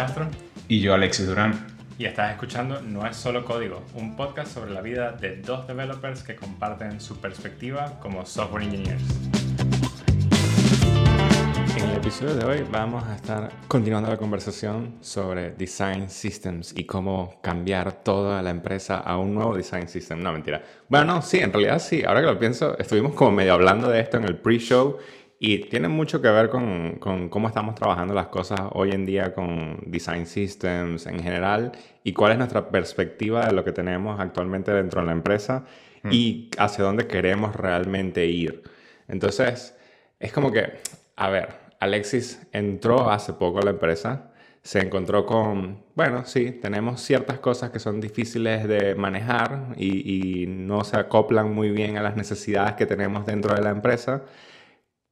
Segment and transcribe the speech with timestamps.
[0.00, 0.28] Castro.
[0.66, 1.66] Y yo, Alexis Durán.
[1.98, 6.22] Y estás escuchando No es solo código, un podcast sobre la vida de dos developers
[6.22, 9.02] que comparten su perspectiva como software engineers.
[11.76, 16.84] En el episodio de hoy vamos a estar continuando la conversación sobre design systems y
[16.84, 20.22] cómo cambiar toda la empresa a un nuevo design system.
[20.22, 20.62] No, mentira.
[20.88, 22.04] Bueno, no, sí, en realidad sí.
[22.06, 24.96] Ahora que lo pienso, estuvimos como medio hablando de esto en el pre-show
[25.42, 29.34] y tiene mucho que ver con, con, cómo estamos trabajando las cosas hoy en día
[29.34, 31.72] con design systems en general
[32.04, 35.64] y cuál es nuestra perspectiva de lo que tenemos actualmente dentro de la empresa
[36.02, 36.08] mm.
[36.12, 38.62] y hacia dónde queremos realmente ir.
[39.08, 39.74] Entonces,
[40.18, 40.74] es como que,
[41.16, 41.48] a ver,
[41.80, 44.32] Alexis entró hace poco a la empresa,
[44.62, 50.46] se encontró con, bueno, sí, tenemos ciertas cosas que son difíciles de manejar y, y
[50.46, 54.24] no se acoplan muy bien a las necesidades que tenemos dentro de la empresa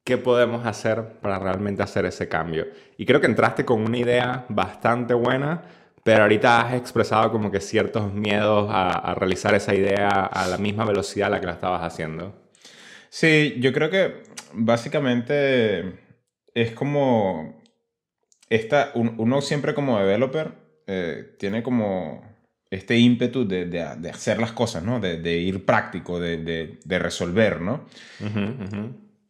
[0.09, 2.67] qué podemos hacer para realmente hacer ese cambio.
[2.97, 5.65] Y creo que entraste con una idea bastante buena,
[6.03, 10.87] pero ahorita has expresado como que ciertos miedos a, realizar esa idea a la misma
[10.87, 12.35] velocidad a la que la estabas haciendo.
[13.11, 14.23] Sí, yo creo que
[14.55, 15.99] básicamente
[16.55, 17.61] es como
[18.49, 20.53] esta, uno siempre como developer
[20.87, 22.25] eh, tiene como
[22.71, 25.01] este ímpetu de, de, hacer las cosas, ¿no?
[25.01, 27.85] De, de ir práctico, de, resolver, ¿no?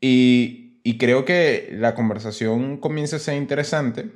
[0.01, 0.58] Y
[0.99, 4.11] creo que la conversación comienza a ser interesante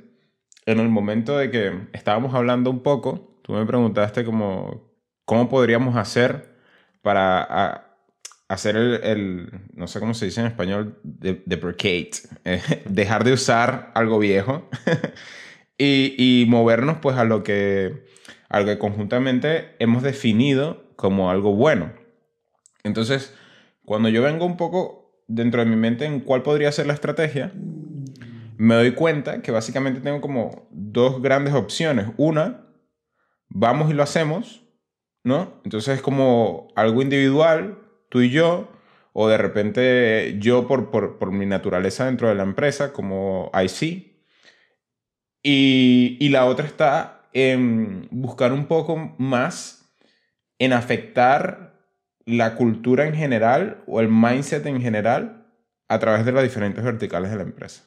[0.65, 4.91] en el momento de que estábamos hablando un poco, tú me preguntaste como,
[5.25, 6.57] ¿cómo podríamos hacer
[7.01, 7.97] para
[8.47, 12.11] hacer el, no sé cómo se dice en español, deprecate,
[12.45, 14.69] eh, dejar de usar algo viejo
[15.77, 18.05] y, y, movernos pues a lo, que,
[18.49, 21.91] a lo que conjuntamente hemos definido como algo bueno.
[22.83, 23.33] Entonces,
[23.83, 25.02] cuando yo vengo un poco
[25.33, 27.51] dentro de mi mente en cuál podría ser la estrategia,
[28.57, 32.07] me doy cuenta que básicamente tengo como dos grandes opciones.
[32.17, 32.65] Una,
[33.49, 34.63] vamos y lo hacemos,
[35.23, 35.61] ¿no?
[35.63, 37.79] Entonces es como algo individual,
[38.09, 38.71] tú y yo,
[39.11, 44.13] o de repente yo por, por, mi naturaleza dentro de la empresa, como IC.
[45.43, 49.93] Y, y la otra está en buscar un poco más
[50.59, 51.72] en afectar
[52.25, 55.45] la cultura en general o el mindset en general
[55.87, 57.83] a través de las diferentes verticales de la empresa.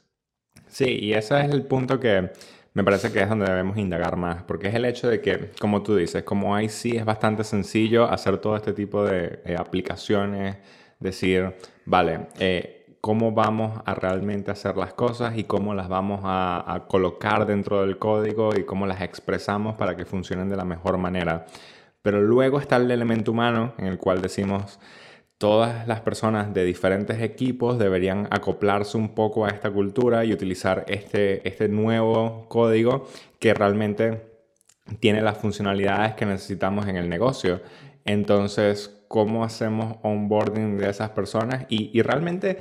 [0.69, 2.31] Sí, y ese es el punto que
[2.75, 5.83] me parece que es donde debemos indagar más, porque es el hecho de que, como
[5.83, 10.59] tú dices, como ahí sí es bastante sencillo hacer todo este tipo de eh, aplicaciones,
[11.01, 11.55] decir,
[11.87, 16.87] vale, eh, cómo vamos a realmente hacer las cosas y cómo las vamos a, a
[16.87, 21.47] colocar dentro del código y cómo las expresamos para que funcionen de la mejor manera.
[22.06, 24.78] Pero luego está el elemento humano en el cual decimos,
[25.39, 30.84] todas las personas de diferentes equipos deberían acoplarse un poco a esta cultura y utilizar
[30.87, 33.09] este, este nuevo código
[33.41, 34.22] que realmente
[35.00, 37.61] tiene las funcionalidades que necesitamos en el negocio.
[38.05, 41.66] Entonces, ¿cómo hacemos onboarding de esas personas?
[41.69, 42.61] Y, y realmente,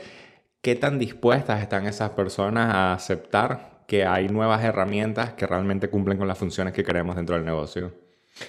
[0.64, 6.18] ¿qué tan dispuestas están esas personas a aceptar que hay nuevas herramientas que realmente cumplen
[6.18, 8.05] con las funciones que queremos dentro del negocio?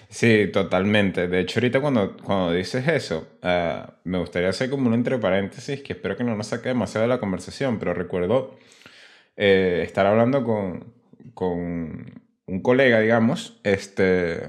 [0.09, 1.29] Sí, totalmente.
[1.29, 5.83] De hecho, ahorita cuando, cuando dices eso, uh, me gustaría hacer como un entre paréntesis
[5.83, 8.59] que espero que no nos saque demasiado de la conversación, pero recuerdo
[9.37, 10.93] eh, estar hablando con,
[11.35, 14.45] con, un colega, digamos, este,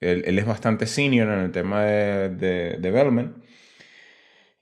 [0.00, 3.36] él, él, es bastante senior en el tema de, de development.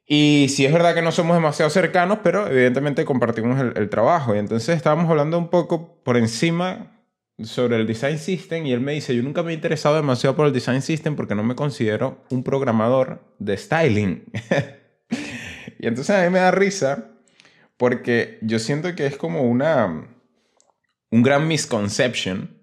[0.06, 4.34] Y sí es verdad que no somos demasiado cercanos, pero evidentemente compartimos el, el trabajo.
[4.34, 6.93] Y entonces estábamos hablando un poco por encima
[7.42, 10.46] sobre el design system y él me dice, yo nunca me he interesado demasiado por
[10.46, 14.24] el design system porque no me considero un programador de styling.
[15.78, 17.10] y entonces a mí me da risa
[17.76, 20.08] porque yo siento que es como una
[21.10, 22.56] un gran misconception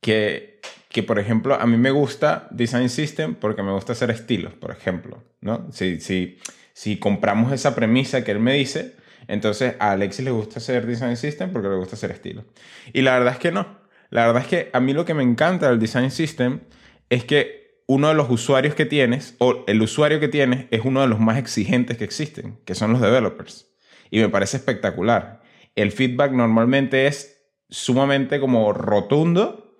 [0.00, 4.52] que que por ejemplo a mí me gusta design system porque me gusta hacer estilos,
[4.52, 5.72] por ejemplo, ¿no?
[5.72, 6.38] Si si
[6.74, 8.94] si compramos esa premisa que él me dice,
[9.26, 12.44] entonces a Alexis le gusta hacer design system porque le gusta hacer estilos.
[12.92, 13.81] Y la verdad es que no.
[14.12, 16.60] La verdad es que a mí lo que me encanta del Design System
[17.08, 21.00] es que uno de los usuarios que tienes, o el usuario que tienes, es uno
[21.00, 23.72] de los más exigentes que existen, que son los developers.
[24.10, 25.40] Y me parece espectacular.
[25.76, 29.78] El feedback normalmente es sumamente como rotundo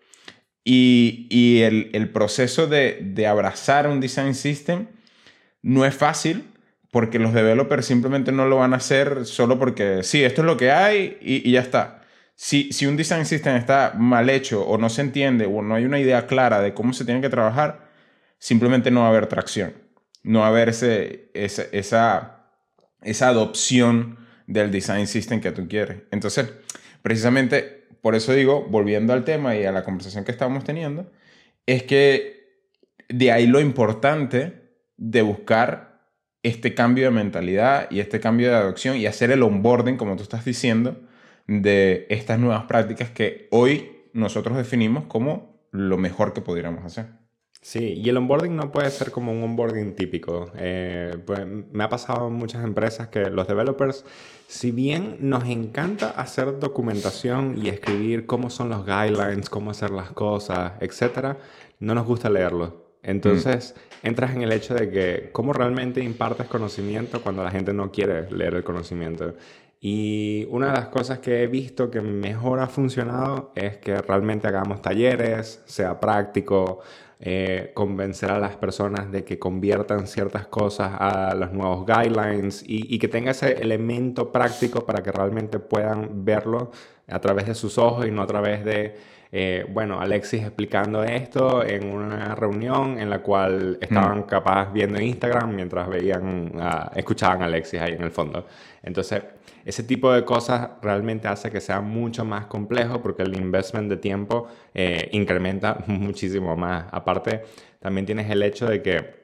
[0.65, 4.87] y, el, proceso de, abrazar un design system
[5.61, 6.45] no es fácil
[6.91, 10.57] porque los developers simplemente no lo van a hacer solo porque sí, esto es lo
[10.57, 12.02] que hay y ya está
[12.43, 15.85] si, si un design system está mal hecho o no se entiende o no hay
[15.85, 17.89] una idea clara de cómo se tiene que trabajar,
[18.41, 19.75] simplemente no va a haber tracción.
[20.25, 22.49] No va a haber ese, esa, esa,
[23.01, 24.19] esa adopción
[24.49, 26.03] del design system que tú quieres.
[26.11, 26.53] Entonces,
[27.01, 31.13] precisamente por eso digo, volviendo al tema y a la conversación que estábamos teniendo,
[31.65, 32.67] es que
[33.09, 36.09] de ahí lo importante de buscar
[36.43, 40.25] este cambio de mentalidad y este cambio de adopción y hacer el onboarding, como tú
[40.25, 41.03] estás diciendo,
[41.47, 47.23] de estas nuevas prácticas que hoy nosotros definimos como lo mejor que pudiéramos hacer.
[47.63, 50.51] Sí, y el onboarding no puede ser como un onboarding típico.
[50.57, 54.05] Eh, pues, me ha pasado en muchas empresas que los developers,
[54.49, 60.11] si bien nos encanta hacer documentación y escribir cómo son los guidelines, cómo hacer las
[60.11, 61.37] cosas, etc.,
[61.79, 62.83] no nos gusta leerlo.
[63.05, 67.93] Entonces, entras en el hecho de que cómo realmente impartes conocimiento cuando la gente no
[67.93, 69.35] quiere leer el conocimiento.
[69.85, 74.47] Y una de las cosas que he visto que mejor ha funcionado es que realmente
[74.47, 76.79] hagamos talleres, sea práctico,
[77.19, 82.97] eh, convencer a las personas de que conviertan ciertas cosas a los nuevos guidelines y,
[83.01, 86.71] que tenga ese elemento práctico para que realmente puedan verlo
[87.09, 88.95] a través de sus ojos y no a través de,
[89.35, 94.23] eh, bueno, Alexis explicando esto en una reunión en la cual estaban mm.
[94.25, 96.53] capaz viendo Instagram mientras veían,
[96.95, 98.47] escuchaban a Alexis ahí en el fondo.
[98.83, 99.23] Entonces,
[99.65, 103.97] ese tipo de cosas realmente hace que sea mucho más complejo porque el investment de
[103.97, 106.85] tiempo eh, incrementa muchísimo más.
[106.91, 107.43] Aparte,
[107.81, 109.23] también tienes el hecho de que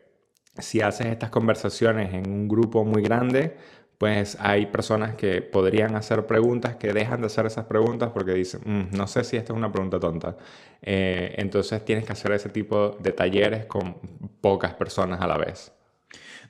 [0.57, 3.57] si haces estas conversaciones en un grupo muy grande,
[3.99, 8.61] pues hay personas que podrían hacer preguntas que dejan de hacer esas preguntas porque dicen,
[8.65, 10.37] mm, no sé si esta es una pregunta tonta.
[10.83, 13.97] Eh, entonces tienes que hacer ese tipo de talleres con
[14.41, 15.73] pocas personas a la vez.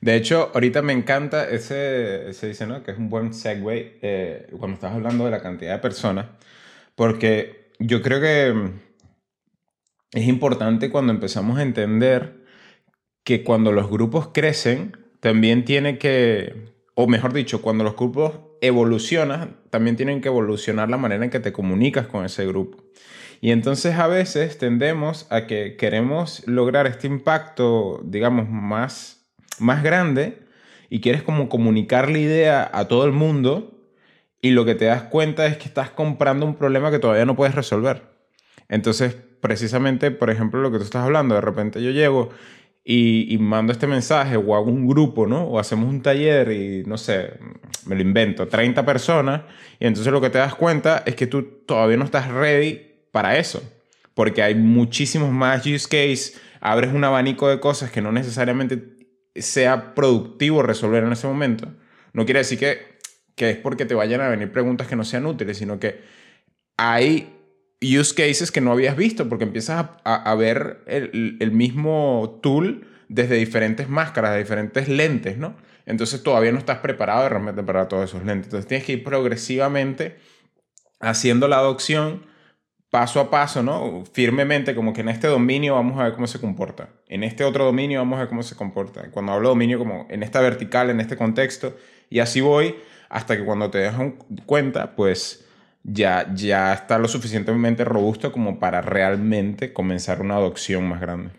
[0.01, 2.83] De hecho, ahorita me encanta ese, se dice, ¿no?
[2.83, 6.27] Que es un buen segue eh, cuando estás hablando de la cantidad de personas,
[6.95, 8.73] porque yo creo que
[10.13, 12.45] es importante cuando empezamos a entender
[13.25, 19.57] que cuando los grupos crecen, también tiene que, o mejor dicho, cuando los grupos evolucionan,
[19.71, 22.79] también tienen que evolucionar la manera en que te comunicas con ese grupo.
[23.41, 29.19] Y entonces a veces tendemos a que queremos lograr este impacto, digamos, más
[29.61, 30.43] más grande
[30.91, 33.79] y quieres como comunicar la idea a todo el mundo
[34.43, 37.37] y lo que te das cuenta es que estás comprando un problema que todavía no
[37.37, 38.03] puedes resolver.
[38.69, 42.31] Entonces, precisamente, por ejemplo, lo que tú estás hablando, de repente yo llego
[42.85, 45.45] y, mando este mensaje o hago un grupo, ¿no?
[45.45, 47.35] O hacemos un taller y, no sé,
[47.87, 49.43] me lo invento, 30 personas,
[49.79, 52.81] y entonces lo que te das cuenta es que tú todavía no estás ready
[53.13, 53.63] para eso,
[54.15, 58.97] porque hay muchísimos más use case, abres un abanico de cosas que no necesariamente
[59.35, 61.69] sea productivo resolver en ese momento,
[62.15, 62.99] no quiere decir que,
[63.35, 66.01] que es porque te vayan a venir preguntas que no sean útiles, sino que
[66.79, 67.38] hay
[67.81, 73.89] use cases que no habías visto porque empiezas a, ver el, mismo tool desde diferentes
[73.89, 75.57] máscaras, de diferentes lentes, ¿no?
[75.87, 78.47] Entonces todavía no estás preparado realmente para todos esos lentes.
[78.47, 80.17] Entonces tienes que ir progresivamente
[81.01, 82.27] haciendo la adopción
[82.91, 84.05] paso a paso, ¿no?
[84.13, 86.91] Firmemente, como que en este dominio vamos a ver cómo se comporta.
[87.09, 89.11] En este otro dominio vamos a ver cómo se comporta.
[89.11, 91.77] Cuando hablo de dominio, como en esta vertical, en este contexto.
[92.11, 92.77] Y así voy
[93.09, 93.97] hasta que cuando te das
[94.47, 95.48] cuenta, pues
[95.83, 101.31] ya, ya está lo suficientemente robusto como para realmente comenzar una adopción más grande.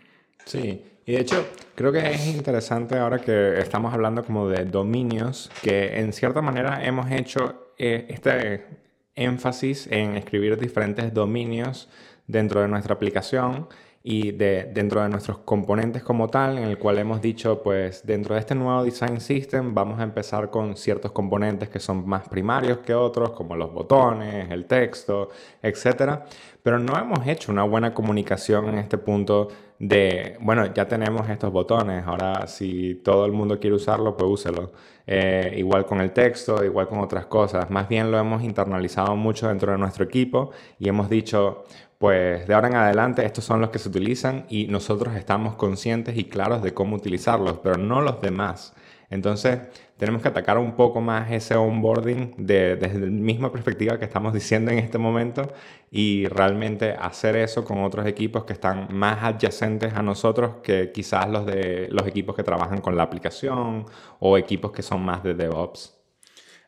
[0.44, 5.50] Sí, y de hecho creo que es interesante ahora que estamos hablando como de dominios,
[5.62, 8.66] que en cierta manera hemos hecho eh, este
[9.14, 11.88] énfasis en escribir diferentes dominios
[12.26, 13.68] dentro de nuestra aplicación
[14.02, 18.34] y de, dentro de nuestros componentes como tal, en el cual hemos dicho, pues dentro
[18.34, 22.78] de este nuevo design system vamos a empezar con ciertos componentes que son más primarios
[22.78, 25.28] que otros, como los botones, el texto,
[25.62, 26.20] etc.
[26.62, 31.52] Pero no hemos hecho una buena comunicación en este punto de, bueno, ya tenemos estos
[31.52, 34.72] botones, ahora si todo el mundo quiere usarlo, pues úselo.
[35.06, 37.68] Eh, igual con el texto, igual con otras cosas.
[37.68, 41.64] Más bien lo hemos internalizado mucho dentro de nuestro equipo y hemos dicho,
[42.00, 46.16] pues de ahora en adelante estos son los que se utilizan y nosotros estamos conscientes
[46.16, 48.74] y claros de cómo utilizarlos, pero no los demás.
[49.10, 49.60] Entonces
[49.98, 54.70] tenemos que atacar un poco más ese onboarding desde la misma perspectiva que estamos diciendo
[54.70, 55.52] en este momento
[55.90, 61.28] y realmente hacer eso con otros equipos que están más adyacentes a nosotros que quizás
[61.28, 63.84] los de los equipos que trabajan con la aplicación
[64.20, 65.99] o equipos que son más de DevOps.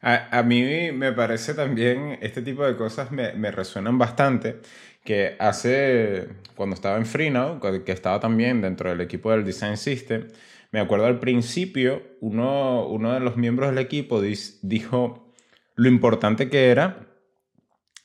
[0.04, 4.60] A, mí me parece también, este tipo de cosas me, me resuenan bastante
[5.04, 10.28] que hace, cuando estaba en Freenow, que estaba también dentro del equipo del Design System,
[10.72, 15.32] me acuerdo al principio, uno, uno de los miembros del equipo dijo
[15.74, 17.06] lo importante que era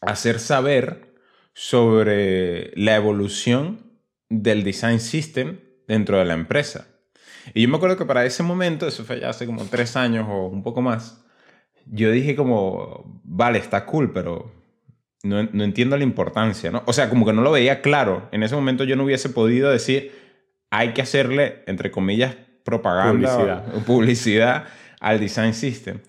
[0.02, 1.16] hacer saber
[1.54, 4.00] sobre la evolución
[4.30, 6.88] del Design System dentro de la empresa.
[7.54, 10.28] Y yo me acuerdo que para ese momento, eso fue ya hace como tres años
[10.30, 11.24] o un poco más,
[11.92, 14.52] yo dije como, vale, está cool, pero
[15.24, 16.84] no, no entiendo la importancia, ¿no?
[16.86, 18.28] O sea, como que no lo veía claro.
[18.32, 20.12] En ese momento yo no hubiese podido decir,
[20.70, 23.76] hay que hacerle, entre comillas, propaganda Publicidad.
[23.76, 24.66] o publicidad
[25.00, 26.00] al design system.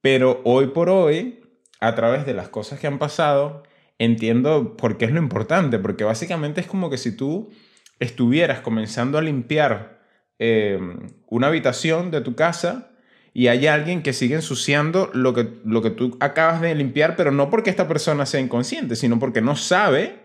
[0.00, 1.40] Pero hoy por hoy,
[1.80, 3.62] a través de las cosas que han pasado,
[3.98, 7.50] entiendo por qué es lo importante, porque básicamente es como que si tú
[7.98, 10.00] estuvieras comenzando a limpiar
[10.38, 10.80] eh,
[11.26, 12.89] una habitación de tu casa
[13.32, 17.30] y hay alguien que sigue ensuciando lo que, lo que tú acabas de limpiar, pero
[17.30, 20.20] no porque esta persona sea inconsciente, sino porque no sabe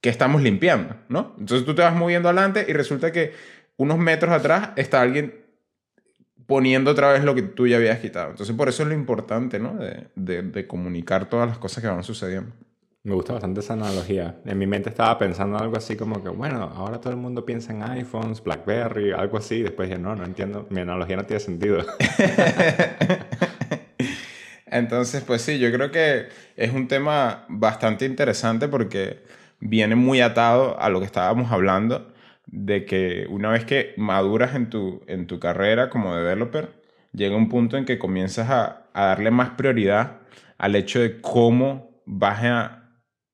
[0.00, 1.34] que estamos limpiando, ¿no?
[1.38, 3.32] Entonces tú te vas moviendo adelante y resulta que
[3.76, 5.34] unos metros atrás está alguien
[6.46, 8.30] poniendo otra vez lo que tú ya habías quitado.
[8.30, 9.74] Entonces por eso es lo importante, ¿no?
[9.76, 12.52] De, de- de comunicar todas las cosas que van sucediendo.
[13.02, 14.40] Me gusta bastante esa analogía.
[14.44, 17.72] En mi mente estaba pensando algo así como que, bueno, ahora todo el mundo piensa
[17.72, 19.62] en iPhones, BlackBerry, algo así.
[19.62, 20.66] Después dije, no, no entiendo.
[20.68, 21.82] Mi analogía no tiene sentido.
[24.66, 29.24] Entonces, pues sí, yo creo que es un tema bastante interesante porque
[29.60, 32.12] viene muy atado a lo que estábamos hablando,
[32.46, 36.68] de que una vez que maduras en tu, en tu carrera como developer,
[37.12, 40.18] llega un punto en que comienzas a, a darle más prioridad
[40.58, 42.79] al hecho de cómo vas a,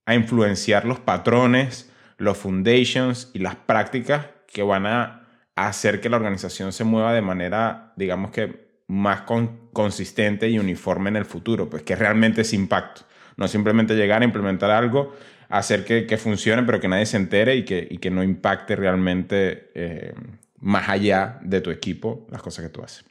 [0.06, 6.16] a influenciar los patrones, los foundations y las prácticas que van a hacer que la
[6.16, 11.68] organización se mueva de manera, digamos que más con- consistente y uniforme en el futuro,
[11.68, 13.02] pues que realmente es impacto.
[13.36, 15.14] No simplemente llegar a implementar algo,
[15.48, 18.76] hacer que, que funcione, pero que nadie se entere y que, y que no impacte
[18.76, 20.14] realmente eh,
[20.58, 23.04] más allá de tu equipo las cosas que tú haces.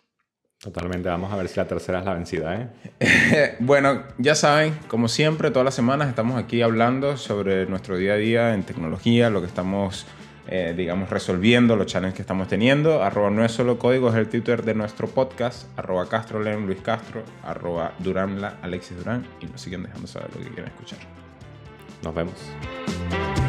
[0.66, 1.08] Totalmente.
[1.10, 2.70] Vamos a ver si la tercera es la vencida,
[3.00, 3.56] ¿eh?
[3.60, 8.16] bueno, ya saben, como siempre, todas las semanas estamos aquí hablando sobre nuestro día a
[8.16, 10.08] día en tecnología, lo que estamos,
[10.48, 13.04] eh, digamos, resolviendo, los challenges que estamos teniendo.
[13.04, 15.68] Arroba no es solo código, es el Twitter de nuestro podcast.
[15.78, 17.22] Arroba Castrolem, Luis Castro.
[17.44, 19.24] Arroba Duranla, Alexis Durán.
[19.42, 20.98] Y nos siguen dejando saber lo que quieren escuchar.
[22.02, 23.45] Nos vemos.